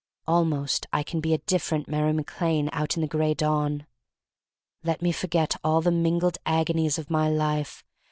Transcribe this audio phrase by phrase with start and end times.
[0.27, 3.85] Almost I can be a different Mary Mac Lane out in the Gray Dawn.
[4.83, 7.83] Let me forget all the mingled agonies of my life.